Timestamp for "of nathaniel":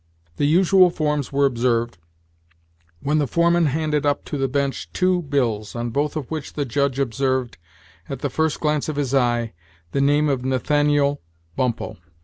10.27-11.21